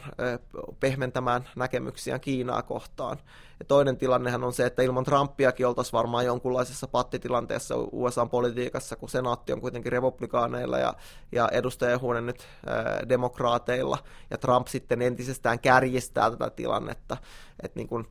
pehmentämään 0.79 1.49
näkemyksiä 1.55 2.19
Kiinaa 2.19 2.61
kohtaan. 2.61 3.17
Ja 3.59 3.65
toinen 3.65 3.97
tilannehan 3.97 4.43
on 4.43 4.53
se, 4.53 4.65
että 4.65 4.81
ilman 4.81 5.03
Trumpiakin 5.03 5.67
oltaisiin 5.67 5.93
varmaan 5.93 6.25
jonkunlaisessa 6.25 6.87
pattitilanteessa 6.87 7.75
USA-politiikassa, 7.91 8.95
kun 8.95 9.09
senaatti 9.09 9.53
on 9.53 9.61
kuitenkin 9.61 9.91
republikaaneilla 9.91 10.77
ja, 10.77 10.93
ja 11.31 11.49
edustajahuone 11.51 12.21
nyt 12.21 12.47
ää, 12.65 13.09
demokraateilla, 13.09 13.97
ja 14.29 14.37
Trump 14.37 14.67
sitten 14.67 15.01
entisestään 15.01 15.59
kärjistää 15.59 16.31
tätä 16.31 16.49
tilannetta. 16.49 17.17
Että 17.63 17.79
niin 17.79 17.87
kuin, 17.87 18.07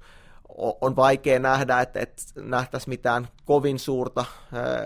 on 0.80 0.97
vaikea 0.97 1.38
nähdä, 1.38 1.80
että, 1.80 2.00
että 2.00 2.23
nähtäisi 2.37 2.88
mitään 2.88 3.28
kovin 3.45 3.78
suurta 3.78 4.25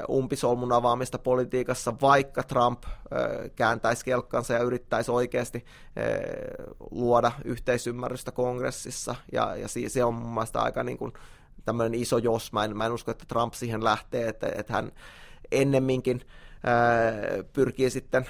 umpisolmun 0.09 0.73
avaamista 0.73 1.19
politiikassa, 1.19 1.95
vaikka 2.01 2.43
Trump 2.43 2.83
kääntäisi 3.57 4.05
kelkkansa 4.05 4.55
ja 4.55 4.63
yrittäisi 4.63 5.11
oikeasti 5.11 5.65
luoda 6.91 7.33
yhteisymmärrystä 7.45 8.33
kongressissa. 8.33 9.15
Ja, 9.33 9.57
ja 9.57 9.69
se 9.89 10.05
on 10.05 10.15
mun 10.15 10.35
mielestä 10.35 10.61
aika 10.61 10.83
niin 10.83 10.99
kuin 10.99 11.13
tämmöinen 11.65 12.01
iso 12.01 12.19
jos. 12.19 12.53
Mä 12.53 12.65
en, 12.65 12.77
mä 12.77 12.87
en 12.87 12.93
usko, 12.93 13.11
että 13.11 13.25
Trump 13.29 13.55
siihen 13.55 13.85
lähtee, 13.85 14.29
että, 14.29 14.49
että 14.55 14.73
hän 14.73 14.93
ennemminkin 15.53 16.21
pyrkii 17.53 17.91
sitten 17.91 18.27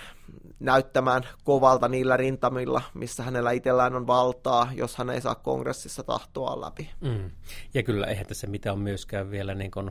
näyttämään 0.61 1.23
kovalta 1.45 1.89
niillä 1.89 2.17
rintamilla, 2.17 2.83
missä 2.95 3.23
hänellä 3.23 3.51
itsellään 3.51 3.95
on 3.95 4.07
valtaa, 4.07 4.71
jos 4.75 4.97
hän 4.97 5.11
ei 5.11 5.21
saa 5.21 5.35
kongressissa 5.35 6.03
tahtoa 6.03 6.61
läpi. 6.61 6.91
Mm. 7.01 7.31
Ja 7.75 7.83
kyllä 7.83 8.07
eihän 8.07 8.27
tässä 8.27 8.47
mitään 8.47 8.73
on 8.73 8.83
myöskään 8.83 9.31
vielä 9.31 9.55
niin 9.55 9.71
kuin 9.71 9.91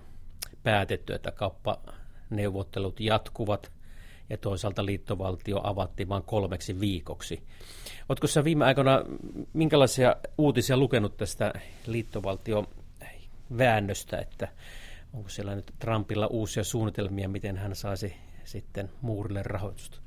päätetty, 0.63 1.13
että 1.13 1.31
kauppaneuvottelut 1.31 3.00
jatkuvat 3.00 3.71
ja 4.29 4.38
toisaalta 4.38 4.85
liittovaltio 4.85 5.62
avattiin 5.63 6.09
vain 6.09 6.23
kolmeksi 6.23 6.79
viikoksi. 6.79 7.43
Oletko 8.09 8.27
sä 8.27 8.43
viime 8.43 8.65
aikoina 8.65 9.03
minkälaisia 9.53 10.15
uutisia 10.38 10.77
lukenut 10.77 11.17
tästä 11.17 11.53
liittovaltio 11.85 12.69
väännöstä, 13.57 14.17
että 14.17 14.47
onko 15.13 15.29
siellä 15.29 15.55
nyt 15.55 15.73
Trumpilla 15.79 16.27
uusia 16.27 16.63
suunnitelmia, 16.63 17.29
miten 17.29 17.57
hän 17.57 17.75
saisi 17.75 18.15
sitten 18.43 18.89
muurille 19.01 19.43
rahoitusta? 19.43 19.97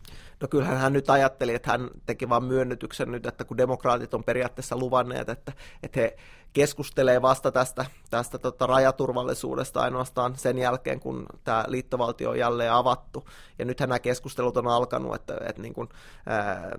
No 0.41 0.49
kyllähän 0.49 0.79
hän 0.79 0.93
nyt 0.93 1.11
ajatteli, 1.11 1.55
että 1.55 1.71
hän 1.71 1.91
teki 2.07 2.29
vain 2.29 2.45
myönnytyksen 2.45 3.13
nyt, 3.13 3.27
että 3.27 3.45
kun 3.45 3.57
demokraatit 3.57 4.15
on 4.15 4.25
periaatteessa 4.25 4.77
luvanneet, 4.77 5.29
että, 5.29 5.53
että 5.83 6.01
he 6.01 6.17
keskustelee 6.53 7.23
vasta 7.23 7.53
tästä, 7.53 7.85
tästä 8.11 8.39
tota 8.39 8.67
rajaturvallisuudesta 8.67 9.81
ainoastaan 9.81 10.37
sen 10.37 10.59
jälkeen, 10.59 11.01
kun 11.01 11.27
tämä 11.45 11.65
liittovaltio 11.69 12.31
on 12.31 12.39
jälleen 12.39 12.73
avattu. 12.73 13.29
Ja 13.59 13.65
nythän 13.65 13.89
nämä 13.89 13.99
keskustelut 13.99 14.57
on 14.57 14.67
alkanut, 14.67 15.15
että, 15.15 15.37
että 15.49 15.63
niin 15.63 15.75
kuin, 15.75 15.89
ää, 16.27 16.71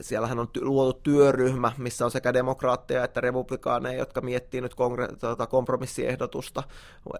siellähän 0.00 0.38
on 0.38 0.48
luotu 0.60 1.00
työryhmä, 1.02 1.72
missä 1.78 2.04
on 2.04 2.10
sekä 2.10 2.34
demokraatteja 2.34 3.04
että 3.04 3.20
republikaaneja, 3.20 3.98
jotka 3.98 4.20
miettii 4.20 4.60
nyt 4.60 4.74
tuota 5.20 5.46
kompromissiehdotusta. 5.46 6.62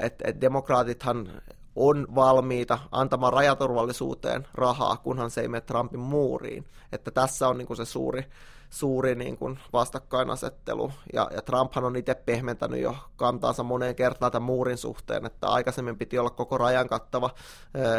Et, 0.01 0.15
et 0.25 0.41
demokraatithan 0.41 1.29
on 1.79 2.07
valmiita 2.15 2.79
antamaan 2.93 3.33
rajaturvallisuuteen 3.33 4.47
rahaa, 4.55 4.97
kunhan 4.97 5.31
se 5.31 5.41
ei 5.41 5.49
mene 5.49 5.61
Trumpin 5.61 6.01
muuriin. 6.01 6.65
Että 6.93 7.11
tässä 7.11 7.49
on 7.49 7.59
niin 7.59 7.67
kuin 7.67 7.77
se 7.77 7.85
suuri, 7.85 8.27
suuri 8.71 9.15
niin 9.15 9.37
kuin 9.37 9.59
vastakkainasettelu. 9.73 10.93
Ja, 11.13 11.31
ja 11.35 11.43
Trumphan 11.43 11.85
on 11.85 11.97
itse 11.97 12.15
pehmentänyt 12.15 12.81
jo 12.81 12.97
kantaansa 13.17 13.63
moneen 13.63 13.95
kertaan 13.95 14.33
tämän 14.33 14.47
muurin 14.47 14.79
suhteen, 14.79 15.27
että 15.27 15.49
aikaisemmin 15.49 15.99
piti 15.99 16.19
olla 16.19 16.31
koko 16.31 16.59
rajan 16.59 16.89
kattava 16.89 17.31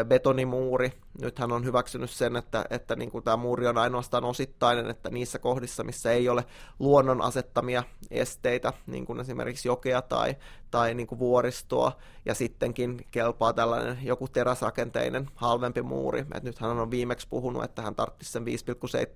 betonimuuri. 0.07 0.93
Nyt 1.21 1.39
hän 1.39 1.51
on 1.51 1.65
hyväksynyt 1.65 2.09
sen, 2.09 2.35
että, 2.35 2.65
että 2.69 2.95
niin 2.95 3.11
kuin 3.11 3.23
tämä 3.23 3.37
muuri 3.37 3.67
on 3.67 3.77
ainoastaan 3.77 4.23
osittainen, 4.23 4.89
että 4.89 5.09
niissä 5.09 5.39
kohdissa, 5.39 5.83
missä 5.83 6.11
ei 6.11 6.29
ole 6.29 6.45
luonnon 6.79 7.21
asettamia 7.21 7.83
esteitä, 8.11 8.73
niin 8.87 9.05
kuin 9.05 9.19
esimerkiksi 9.19 9.67
jokea 9.67 10.01
tai, 10.01 10.35
tai 10.71 10.93
niin 10.93 11.07
kuin 11.07 11.19
vuoristoa, 11.19 11.91
ja 12.25 12.33
sittenkin 12.33 13.07
kelpaa 13.11 13.53
tällainen 13.53 13.97
joku 14.03 14.27
teräsrakenteinen 14.27 15.29
halvempi 15.35 15.81
muuri. 15.81 16.25
Et 16.33 16.43
nyt 16.43 16.59
hän 16.59 16.79
on 16.79 16.91
viimeksi 16.91 17.27
puhunut, 17.29 17.63
että 17.63 17.81
hän 17.81 17.95
tarvitsisi 17.95 18.31
sen 18.31 18.45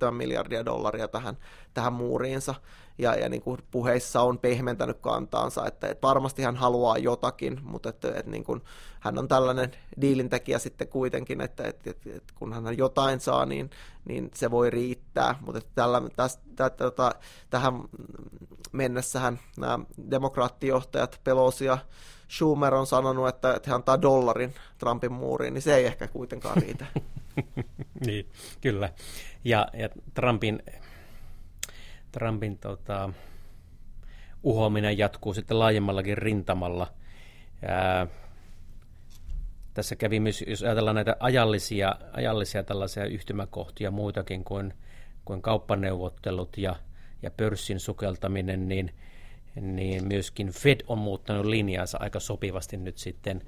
5,7 0.08 0.12
miljardia 0.12 0.66
dollaria 0.66 1.08
tähän, 1.08 1.38
tähän 1.74 1.94
muuriinsa, 1.94 2.56
ja, 2.98 3.16
ja 3.16 3.30
niin 3.30 3.42
kuin 3.42 3.60
puheissa 3.72 4.22
on 4.22 4.40
pehmentänyt 4.40 4.98
kantaansa, 5.02 5.68
että, 5.68 5.88
että 5.88 6.08
varmasti 6.08 6.42
hän 6.42 6.56
haluaa 6.56 6.98
jotakin, 6.98 7.60
mutta 7.64 7.90
että, 7.90 8.08
että 8.08 8.32
niin 8.32 8.44
kuin, 8.44 8.62
hän 9.00 9.18
on 9.20 9.28
tällainen 9.28 9.72
diilintekijä 10.02 10.60
sitten 10.60 10.88
kuitenkin, 10.88 11.42
että, 11.42 11.64
että, 11.68 11.83
että, 11.90 12.10
että 12.16 12.34
kun 12.36 12.54
hän 12.54 12.78
jotain 12.78 13.20
saa, 13.20 13.46
niin, 13.46 13.70
niin 14.06 14.32
se 14.34 14.52
voi 14.52 14.70
riittää, 14.70 15.36
mutta 15.42 15.58
että 15.58 15.72
tällä, 15.76 16.02
tästä, 16.16 16.44
tästä, 16.56 16.78
tota, 16.78 17.12
tähän 17.50 17.74
mennessähän 18.72 19.40
nämä 19.58 19.80
demokraattijohtajat 20.10 21.22
Pelosi 21.24 21.66
ja 21.66 21.78
Schumer 22.30 22.74
on 22.74 22.88
sanonut, 22.88 23.28
että, 23.28 23.54
että 23.54 23.70
he 23.70 23.76
antaa 23.76 24.02
dollarin 24.02 24.54
Trumpin 24.78 25.12
muuriin, 25.14 25.54
niin 25.54 25.62
se 25.62 25.76
ei 25.76 25.86
ehkä 25.86 26.08
kuitenkaan 26.08 26.58
riitä. 26.58 26.86
niin, 28.06 28.30
kyllä. 28.62 28.90
Ja, 29.44 29.68
ja 29.74 29.90
Trumpin 30.14 30.64
Trumpin 32.14 32.58
tota, 32.58 33.10
uhoaminen 34.44 34.98
jatkuu 34.98 35.34
sitten 35.34 35.60
laajemmallakin 35.60 36.18
rintamalla. 36.18 36.88
Ää, 37.66 38.08
tässä 39.74 39.96
kävi 39.96 40.20
myös, 40.20 40.44
jos 40.48 40.64
ajatellaan 40.64 40.96
näitä 40.96 41.16
ajallisia, 41.20 41.96
ajallisia 42.14 42.64
tällaisia 42.64 43.06
yhtymäkohtia 43.06 43.92
muitakin 43.92 44.44
kuin, 44.44 44.74
kuin 45.26 45.42
kauppaneuvottelut 45.42 46.58
ja, 46.58 46.76
ja 47.22 47.32
pörssin 47.32 47.80
sukeltaminen, 47.80 48.68
niin, 48.68 48.92
niin 49.62 50.08
myöskin 50.08 50.48
Fed 50.48 50.80
on 50.88 50.98
muuttanut 50.98 51.46
linjansa 51.46 51.98
aika 52.02 52.20
sopivasti 52.20 52.78
nyt 52.78 52.98
sitten 52.98 53.42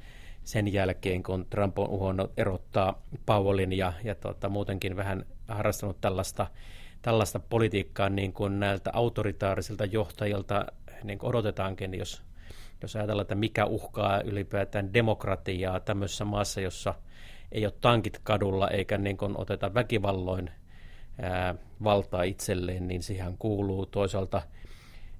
sen 0.43 0.73
jälkeen, 0.73 1.23
kun 1.23 1.45
Trump 1.49 1.79
on 1.79 1.89
uhonnut 1.89 2.31
erottaa 2.37 3.01
Powellin 3.25 3.73
ja, 3.73 3.93
ja 4.03 4.15
tota, 4.15 4.49
muutenkin 4.49 4.95
vähän 4.95 5.25
harrastanut 5.47 6.01
tällaista 6.01 6.47
tällaista 7.05 7.39
politiikkaa 7.39 8.09
niin 8.09 8.33
kuin 8.33 8.59
näiltä 8.59 8.89
autoritaarisilta 8.93 9.85
johtajilta 9.85 10.65
niin 11.03 11.19
kuin 11.19 11.29
odotetaankin, 11.29 11.93
jos, 11.93 12.21
jos 12.85 12.95
ajatellaan, 12.95 13.21
että 13.21 13.35
mikä 13.35 13.65
uhkaa 13.65 14.21
ylipäätään 14.21 14.93
demokratiaa 14.93 15.79
tämmöisessä 15.79 16.25
maassa, 16.25 16.61
jossa 16.61 16.93
ei 17.51 17.65
ole 17.65 17.73
tankit 17.81 18.19
kadulla 18.23 18.69
eikä 18.69 18.97
niin 18.97 19.17
kuin 19.17 19.37
oteta 19.37 19.73
väkivalloin 19.73 20.49
ää, 21.21 21.55
valtaa 21.83 22.23
itselleen, 22.23 22.87
niin 22.87 23.03
siihen 23.03 23.37
kuuluu 23.37 23.85
toisaalta 23.85 24.41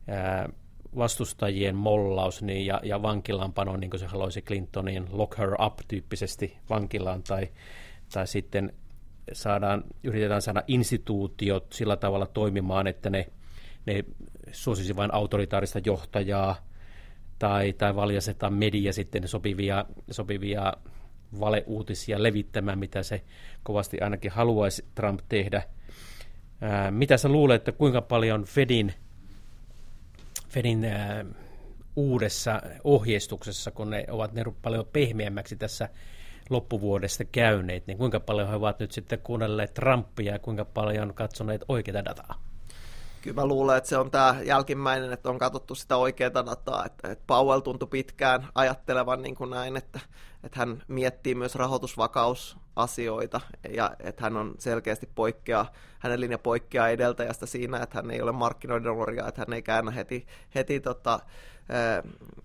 ää, 0.08 0.50
vastustajien 0.98 1.76
mollaus 1.76 2.42
niin, 2.42 2.66
ja, 2.66 2.80
ja 2.84 3.02
vankilaanpano, 3.02 3.78
niin 3.78 3.90
kuin 3.90 4.00
se 4.00 4.06
haluaisi 4.06 4.42
Clintonin 4.42 5.08
lock 5.12 5.38
her 5.38 5.62
up 5.62 5.80
tyyppisesti 5.88 6.58
vankilaan, 6.70 7.24
tai, 7.24 7.50
tai 8.14 8.28
sitten 8.28 8.74
saadaan, 9.34 9.84
yritetään 10.04 10.42
saada 10.42 10.64
instituutiot 10.68 11.74
sillä 11.74 11.98
tavalla 11.98 12.26
toimimaan, 12.26 12.88
että 12.88 13.10
ne, 13.10 13.26
ne 13.86 14.04
suosisi 14.52 14.96
vain 14.96 15.14
autoritaarista 15.14 15.80
johtajaa 15.86 16.65
tai, 17.40 17.74
tai 17.74 17.96
valjastetaan 17.96 18.54
media 18.54 18.94
sitten 18.94 19.28
sopivia, 19.28 19.86
sopivia 20.12 20.74
valeuutisia 21.40 22.24
levittämään, 22.24 22.80
mitä 22.80 23.04
se 23.04 23.22
kovasti 23.64 24.02
ainakin 24.02 24.32
haluaisi 24.32 24.86
Trump 24.96 25.20
tehdä. 25.30 25.64
Ää, 26.62 26.92
mitä 26.92 27.18
sä 27.18 27.30
luulet, 27.30 27.56
että 27.56 27.72
kuinka 27.72 28.02
paljon 28.02 28.44
Fedin, 28.44 28.94
Fedin 30.50 30.86
ää, 30.86 31.26
uudessa 31.96 32.62
ohjeistuksessa, 32.84 33.72
kun 33.72 33.90
ne 33.90 34.06
ovat 34.10 34.34
ne 34.34 34.44
paljon 34.62 34.86
pehmeämmäksi 34.94 35.56
tässä 35.56 35.90
loppuvuodesta 36.50 37.26
käyneet, 37.26 37.88
niin 37.88 37.98
kuinka 37.98 38.20
paljon 38.20 38.50
he 38.50 38.56
ovat 38.56 38.80
nyt 38.80 38.92
sitten 38.92 39.20
kuunnelleet 39.20 39.74
Trumpia 39.74 40.34
ja 40.34 40.40
kuinka 40.40 40.66
paljon 40.66 41.14
katsoneet 41.14 41.66
oikeita 41.68 42.06
dataa? 42.06 42.45
Kyllä 43.26 43.42
mä 43.42 43.48
luulen, 43.48 43.78
että 43.78 43.90
se 43.90 43.98
on 43.98 44.12
tämä 44.12 44.36
jälkimmäinen, 44.44 45.14
että 45.14 45.30
on 45.30 45.40
katsottu 45.40 45.76
sitä 45.76 45.98
oikeaa 45.98 46.34
dataa, 46.34 46.86
että, 46.86 47.12
että 47.12 47.24
Powell 47.28 47.60
tuntui 47.60 47.88
pitkään 47.88 48.48
ajattelevan 48.56 49.22
niin 49.22 49.36
kuin 49.36 49.50
näin, 49.50 49.78
että, 49.78 50.00
että 50.44 50.60
hän 50.60 50.84
miettii 50.88 51.36
myös 51.36 51.56
rahoitusvakausasioita 52.76 53.42
ja 53.70 53.92
että 54.00 54.24
hän 54.24 54.38
on 54.38 54.56
selkeästi 54.60 55.10
poikkeaa, 55.16 55.72
hänen 56.00 56.20
linja 56.20 56.38
poikkeaa 56.38 56.90
edeltäjästä 56.90 57.46
siinä, 57.46 57.78
että 57.78 57.98
hän 57.98 58.12
ei 58.12 58.22
ole 58.22 58.32
markkinoiden 58.32 58.92
orja, 58.92 59.28
että 59.28 59.42
hän 59.42 59.54
ei 59.54 59.62
käännä 59.62 59.92
heti, 59.92 60.26
heti 60.56 60.80
tota, 60.80 61.20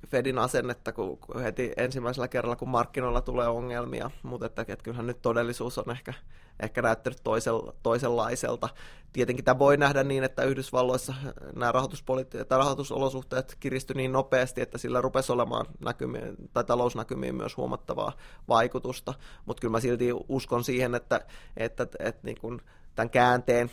Fedin 0.08 0.38
asennetta 0.38 0.92
kun 0.92 1.18
heti 1.42 1.72
ensimmäisellä 1.76 2.28
kerralla, 2.28 2.56
kun 2.56 2.68
markkinoilla 2.68 3.20
tulee 3.20 3.48
ongelmia, 3.48 4.10
mutta 4.22 4.46
että, 4.46 4.62
että 4.62 4.84
kyllähän 4.84 5.06
nyt 5.06 5.22
todellisuus 5.22 5.78
on 5.78 5.90
ehkä, 5.90 6.14
ehkä 6.60 6.82
näyttänyt 6.82 7.20
toisella, 7.24 7.72
toisenlaiselta. 7.82 8.68
Tietenkin 9.12 9.44
tämä 9.44 9.58
voi 9.58 9.76
nähdä 9.76 10.04
niin, 10.04 10.24
että 10.24 10.42
Yhdysvalloissa 10.42 11.14
nämä 11.56 11.72
rahoituspoliitti- 11.72 12.44
tai 12.44 12.58
rahoitusolosuhteet 12.58 13.56
kiristy 13.60 13.94
niin 13.94 14.12
nopeasti, 14.12 14.60
että 14.60 14.78
sillä 14.78 15.00
rupesi 15.00 15.32
olemaan 15.32 15.66
näkymiin, 15.84 16.36
tai 16.52 16.64
talousnäkymiin 16.64 17.34
myös 17.34 17.56
huomattavaa 17.56 18.12
vaikutusta, 18.48 19.14
mutta 19.46 19.60
kyllä 19.60 19.72
mä 19.72 19.80
silti 19.80 20.08
uskon 20.28 20.64
siihen, 20.64 20.94
että, 20.94 21.20
että, 21.56 21.82
että, 21.82 21.98
että 22.00 22.20
niin 22.22 22.40
kuin 22.40 22.60
tämän 22.94 23.10
käänteen 23.10 23.70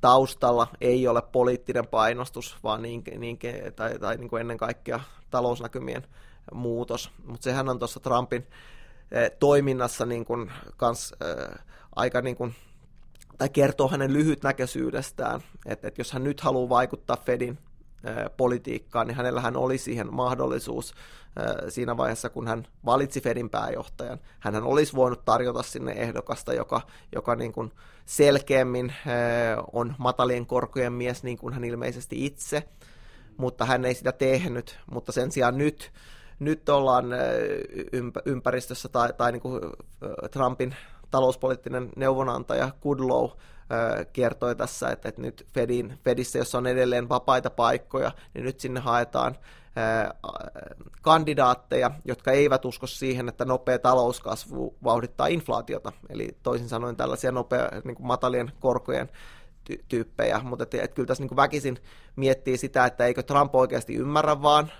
taustalla 0.00 0.66
ei 0.80 1.08
ole 1.08 1.22
poliittinen 1.22 1.86
painostus, 1.86 2.56
vaan 2.62 2.82
niin, 2.82 3.02
niin, 3.18 3.38
tai, 3.76 3.98
tai 3.98 4.16
niin 4.16 4.30
kuin 4.30 4.40
ennen 4.40 4.58
kaikkea 4.58 5.00
talousnäkymien 5.30 6.06
muutos. 6.54 7.10
Mutta 7.24 7.44
sehän 7.44 7.68
on 7.68 7.78
tuossa 7.78 8.00
Trumpin 8.00 8.46
eh, 9.10 9.30
toiminnassa 9.38 10.06
niin 10.06 10.24
kuin 10.24 10.52
kans, 10.76 11.14
eh, 11.20 11.58
aika 11.96 12.20
niin 12.20 12.36
kuin, 12.36 12.54
tai 13.38 13.48
kertoo 13.48 13.88
hänen 13.88 14.12
lyhytnäköisyydestään, 14.12 15.40
että, 15.66 15.88
että 15.88 16.00
jos 16.00 16.12
hän 16.12 16.24
nyt 16.24 16.40
haluaa 16.40 16.68
vaikuttaa 16.68 17.16
Fedin 17.16 17.58
politiikkaan, 18.36 19.06
niin 19.06 19.16
hänellähän 19.16 19.56
oli 19.56 19.78
siihen 19.78 20.14
mahdollisuus 20.14 20.94
siinä 21.68 21.96
vaiheessa, 21.96 22.30
kun 22.30 22.48
hän 22.48 22.66
valitsi 22.84 23.20
Fedin 23.20 23.50
pääjohtajan. 23.50 24.18
Hän 24.40 24.62
olisi 24.62 24.92
voinut 24.92 25.24
tarjota 25.24 25.62
sinne 25.62 25.92
ehdokasta, 25.92 26.54
joka, 26.54 26.80
joka 27.14 27.34
niin 27.34 27.52
kuin 27.52 27.72
selkeämmin 28.06 28.94
on 29.72 29.94
matalien 29.98 30.46
korkojen 30.46 30.92
mies, 30.92 31.22
niin 31.22 31.38
kuin 31.38 31.54
hän 31.54 31.64
ilmeisesti 31.64 32.26
itse, 32.26 32.68
mutta 33.36 33.64
hän 33.64 33.84
ei 33.84 33.94
sitä 33.94 34.12
tehnyt. 34.12 34.78
Mutta 34.90 35.12
sen 35.12 35.32
sijaan 35.32 35.58
nyt, 35.58 35.92
nyt 36.38 36.68
ollaan 36.68 37.06
ympäristössä 38.26 38.88
tai, 38.88 39.12
tai 39.16 39.32
niin 39.32 39.42
kuin 39.42 39.60
Trumpin 40.30 40.74
talouspoliittinen 41.10 41.88
neuvonantaja 41.96 42.70
Kudlow 42.80 43.30
kertoi 44.12 44.56
tässä, 44.56 44.90
että, 44.90 45.08
että 45.08 45.22
nyt 45.22 45.46
Fedin, 45.54 45.98
Fedissä, 46.04 46.38
jossa 46.38 46.58
on 46.58 46.66
edelleen 46.66 47.08
vapaita 47.08 47.50
paikkoja, 47.50 48.12
niin 48.34 48.44
nyt 48.44 48.60
sinne 48.60 48.80
haetaan 48.80 49.36
kandidaatteja, 51.02 51.90
jotka 52.04 52.30
eivät 52.30 52.64
usko 52.64 52.86
siihen, 52.86 53.28
että 53.28 53.44
nopea 53.44 53.78
talouskasvu 53.78 54.76
vauhdittaa 54.84 55.26
inflaatiota. 55.26 55.92
Eli 56.08 56.36
toisin 56.42 56.68
sanoen 56.68 56.96
tällaisia 56.96 57.32
nopea, 57.32 57.68
niin 57.84 57.94
kuin 57.94 58.06
matalien 58.06 58.52
korkojen 58.60 59.08
ty- 59.70 59.84
tyyppejä, 59.88 60.40
mutta 60.42 60.62
et, 60.62 60.74
et 60.74 60.94
kyllä 60.94 61.06
tässä 61.06 61.24
niin 61.24 61.36
väkisin 61.36 61.78
miettii 62.16 62.56
sitä, 62.56 62.86
että 62.86 63.06
eikö 63.06 63.22
Trump 63.22 63.54
oikeasti 63.54 63.94
ymmärrä 63.94 64.42
vaan 64.42 64.72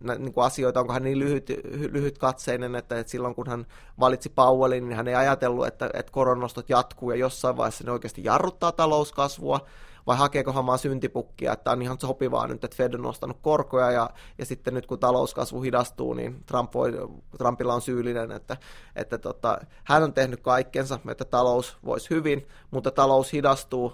niin 0.00 0.32
kuin 0.32 0.44
asioita, 0.44 0.80
onko 0.80 0.92
hän 0.92 1.02
niin 1.02 1.18
lyhyt, 1.18 1.50
lyhyt 1.92 2.18
katseinen, 2.18 2.74
että, 2.74 2.98
että 2.98 3.10
silloin 3.10 3.34
kun 3.34 3.48
hän 3.48 3.66
valitsi 4.00 4.28
Powellin, 4.28 4.88
niin 4.88 4.96
hän 4.96 5.08
ei 5.08 5.14
ajatellut, 5.14 5.66
että, 5.66 5.90
että 5.94 6.12
koronostot 6.12 6.70
jatkuu 6.70 7.10
ja 7.10 7.16
jossain 7.16 7.56
vaiheessa 7.56 7.84
ne 7.84 7.92
oikeasti 7.92 8.24
jarruttaa 8.24 8.72
talouskasvua, 8.72 9.66
vai 10.06 10.16
hakeeko 10.16 10.52
hän 10.52 10.66
vaan 10.66 10.78
syntipukkia, 10.78 11.52
että 11.52 11.70
on 11.70 11.82
ihan 11.82 12.00
sopivaa 12.00 12.46
nyt, 12.46 12.64
että 12.64 12.76
Fed 12.76 12.94
on 12.94 13.02
nostanut 13.02 13.38
korkoja 13.42 13.90
ja, 13.90 14.10
ja 14.38 14.46
sitten 14.46 14.74
nyt 14.74 14.86
kun 14.86 14.98
talouskasvu 14.98 15.62
hidastuu, 15.62 16.14
niin 16.14 16.44
Trump 16.46 16.74
voi, 16.74 16.92
Trumpilla 17.38 17.74
on 17.74 17.82
syyllinen, 17.82 18.32
että, 18.32 18.56
että 18.96 19.18
tota, 19.18 19.58
hän 19.84 20.02
on 20.02 20.12
tehnyt 20.12 20.40
kaikkensa, 20.40 20.98
että 21.10 21.24
talous 21.24 21.76
voisi 21.84 22.10
hyvin, 22.10 22.48
mutta 22.70 22.90
talous 22.90 23.32
hidastuu, 23.32 23.92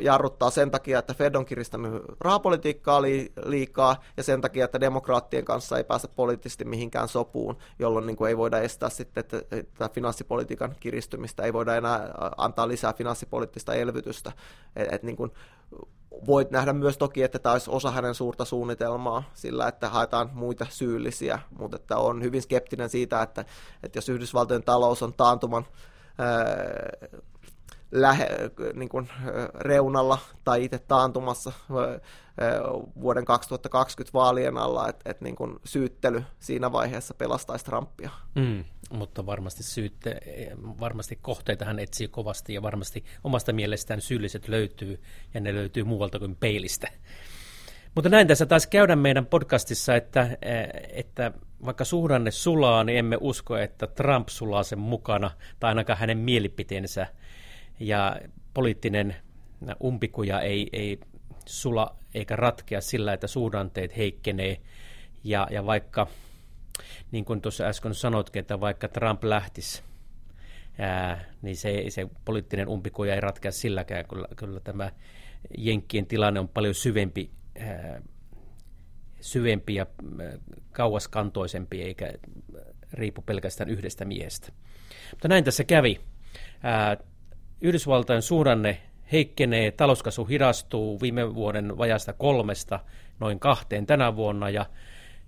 jarruttaa 0.00 0.50
sen 0.50 0.70
takia, 0.70 0.98
että 0.98 1.14
Fed 1.14 1.34
on 1.34 1.44
kiristänyt 1.44 2.02
rahapolitiikkaa 2.20 3.02
liikaa 3.44 3.96
ja 4.16 4.22
sen 4.22 4.40
takia, 4.40 4.64
että 4.64 4.80
demokraattien 4.80 5.44
kanssa 5.44 5.76
ei 5.76 5.84
päästä 5.84 6.08
poliittisesti 6.08 6.64
mihinkään 6.64 7.08
sopuun, 7.08 7.56
jolloin 7.78 8.06
niin 8.06 8.16
kuin 8.16 8.28
ei 8.28 8.36
voida 8.36 8.58
estää 8.58 8.88
sitten 8.88 9.20
että, 9.20 9.42
että 9.50 9.88
finanssipolitiikan 9.88 10.74
kiristymistä, 10.80 11.42
ei 11.42 11.52
voida 11.52 11.76
enää 11.76 12.14
antaa 12.36 12.68
lisää 12.68 12.92
finanssipoliittista 12.92 13.74
elvytystä. 13.74 14.32
Et, 14.76 14.92
et 14.92 15.02
niin 15.02 15.16
kuin 15.16 15.32
voit 16.26 16.50
nähdä 16.50 16.72
myös 16.72 16.98
toki, 16.98 17.22
että 17.22 17.38
tämä 17.38 17.52
olisi 17.52 17.70
osa 17.70 17.90
hänen 17.90 18.14
suurta 18.14 18.44
suunnitelmaa 18.44 19.22
sillä, 19.34 19.68
että 19.68 19.88
haetaan 19.88 20.30
muita 20.32 20.66
syyllisiä, 20.70 21.38
mutta 21.58 21.76
että 21.76 21.96
on 21.96 22.22
hyvin 22.22 22.42
skeptinen 22.42 22.90
siitä, 22.90 23.22
että, 23.22 23.44
että 23.82 23.98
jos 23.98 24.08
Yhdysvaltojen 24.08 24.62
talous 24.62 25.02
on 25.02 25.12
taantuman 25.12 25.66
lähe, 27.94 28.28
niin 28.74 28.88
kuin 28.88 29.08
reunalla 29.54 30.18
tai 30.44 30.64
itse 30.64 30.78
taantumassa 30.78 31.52
vuoden 33.00 33.24
2020 33.24 34.18
vaalien 34.18 34.58
alla, 34.58 34.88
että 34.88 35.10
et 35.10 35.20
niin 35.20 35.36
kuin 35.36 35.56
syyttely 35.64 36.24
siinä 36.38 36.72
vaiheessa 36.72 37.14
pelastaisi 37.14 37.64
Trumpia. 37.64 38.10
Mm, 38.34 38.64
mutta 38.90 39.26
varmasti, 39.26 39.62
syytte, 39.62 40.20
varmasti 40.80 41.18
kohteita 41.22 41.64
hän 41.64 41.78
etsii 41.78 42.08
kovasti 42.08 42.54
ja 42.54 42.62
varmasti 42.62 43.04
omasta 43.24 43.52
mielestään 43.52 44.00
syylliset 44.00 44.48
löytyy 44.48 45.02
ja 45.34 45.40
ne 45.40 45.54
löytyy 45.54 45.84
muualta 45.84 46.18
kuin 46.18 46.36
peilistä. 46.36 46.88
Mutta 47.94 48.08
näin 48.08 48.26
tässä 48.26 48.46
taas 48.46 48.66
käydään 48.66 48.98
meidän 48.98 49.26
podcastissa, 49.26 49.96
että, 49.96 50.38
että 50.92 51.32
vaikka 51.64 51.84
suhdanne 51.84 52.30
sulaa, 52.30 52.84
niin 52.84 52.98
emme 52.98 53.18
usko, 53.20 53.56
että 53.56 53.86
Trump 53.86 54.28
sulaa 54.28 54.62
sen 54.62 54.78
mukana, 54.78 55.30
tai 55.60 55.68
ainakaan 55.68 55.98
hänen 55.98 56.18
mielipiteensä 56.18 57.06
ja 57.80 58.20
poliittinen 58.54 59.16
umpikuja 59.82 60.40
ei, 60.40 60.68
ei 60.72 61.00
sula 61.46 61.96
eikä 62.14 62.36
ratkea 62.36 62.80
sillä, 62.80 63.12
että 63.12 63.26
suhdanteet 63.26 63.96
heikkenee. 63.96 64.60
Ja, 65.24 65.48
ja 65.50 65.66
vaikka, 65.66 66.06
niin 67.12 67.24
kuin 67.24 67.40
tuossa 67.40 67.64
äsken 67.64 67.94
sanoitkin, 67.94 68.40
että 68.40 68.60
vaikka 68.60 68.88
Trump 68.88 69.24
lähtisi, 69.24 69.82
ää, 70.78 71.24
niin 71.42 71.56
se, 71.56 71.84
se 71.88 72.06
poliittinen 72.24 72.68
umpikuja 72.68 73.14
ei 73.14 73.20
ratkea 73.20 73.52
silläkään. 73.52 74.04
Kyllä, 74.08 74.28
kyllä 74.36 74.60
tämä 74.60 74.92
Jenkkien 75.58 76.06
tilanne 76.06 76.40
on 76.40 76.48
paljon 76.48 76.74
syvempi, 76.74 77.30
ää, 77.58 78.02
syvempi 79.20 79.74
ja 79.74 79.86
kauaskantoisempi, 80.72 81.82
eikä 81.82 82.12
riipu 82.92 83.22
pelkästään 83.22 83.70
yhdestä 83.70 84.04
miehestä. 84.04 84.52
Mutta 85.10 85.28
näin 85.28 85.44
tässä 85.44 85.64
kävi. 85.64 86.00
Ää, 86.62 86.96
Yhdysvaltain 87.64 88.22
suhdanne 88.22 88.80
heikkenee, 89.12 89.70
talouskasvu 89.70 90.24
hidastuu 90.24 91.00
viime 91.00 91.34
vuoden 91.34 91.78
vajasta 91.78 92.12
kolmesta 92.12 92.80
noin 93.20 93.40
kahteen 93.40 93.86
tänä 93.86 94.16
vuonna 94.16 94.50
ja, 94.50 94.66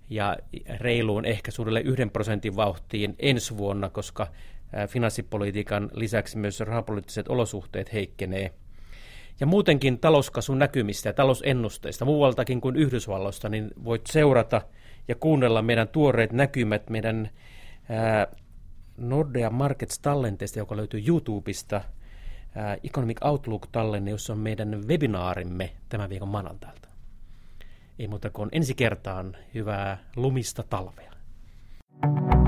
ja 0.09 0.37
reiluun 0.79 1.25
ehkä 1.25 1.51
suunnilleen 1.51 1.85
yhden 1.85 2.09
prosentin 2.09 2.55
vauhtiin 2.55 3.15
ensi 3.19 3.57
vuonna, 3.57 3.89
koska 3.89 4.27
finanssipolitiikan 4.87 5.89
lisäksi 5.93 6.37
myös 6.37 6.59
rahapoliittiset 6.59 7.27
olosuhteet 7.27 7.93
heikkenee. 7.93 8.53
Ja 9.39 9.45
muutenkin 9.45 9.99
talouskasvun 9.99 10.59
näkymistä 10.59 11.09
ja 11.09 11.13
talousennusteista 11.13 12.05
muualtakin 12.05 12.61
kuin 12.61 12.75
Yhdysvalloista, 12.75 13.49
niin 13.49 13.71
voit 13.83 14.07
seurata 14.07 14.61
ja 15.07 15.15
kuunnella 15.15 15.61
meidän 15.61 15.87
tuoreet 15.87 16.31
näkymät 16.31 16.89
meidän 16.89 17.29
ää, 17.89 18.27
Nordea 18.97 19.49
Markets 19.49 19.99
tallenteesta, 19.99 20.59
joka 20.59 20.77
löytyy 20.77 21.03
YouTubesta– 21.07 21.81
Economic 22.83 23.17
Outlook-tallenne, 23.25 24.11
jossa 24.11 24.33
on 24.33 24.39
meidän 24.39 24.87
webinaarimme 24.87 25.71
tämän 25.89 26.09
viikon 26.09 26.27
maanantailta. 26.27 26.87
Ei 27.99 28.07
muuta 28.07 28.29
kuin 28.29 28.49
ensi 28.51 28.75
kertaan 28.75 29.35
hyvää 29.53 29.97
lumista 30.15 30.63
talvea. 30.63 31.11
thank 32.01 32.33
you 32.33 32.46